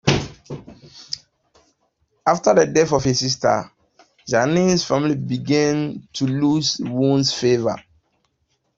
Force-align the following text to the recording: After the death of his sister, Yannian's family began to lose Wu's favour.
After 2.25 2.55
the 2.55 2.65
death 2.65 2.91
of 2.93 3.03
his 3.03 3.19
sister, 3.19 3.69
Yannian's 4.27 4.83
family 4.83 5.13
began 5.13 6.07
to 6.13 6.25
lose 6.25 6.79
Wu's 6.79 7.31
favour. 7.31 7.75